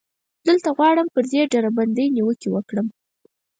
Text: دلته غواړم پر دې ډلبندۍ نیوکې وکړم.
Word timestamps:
دلته 0.47 0.69
غواړم 0.77 1.07
پر 1.13 1.23
دې 1.31 1.41
ډلبندۍ 1.51 2.07
نیوکې 2.15 2.49
وکړم. 2.51 2.87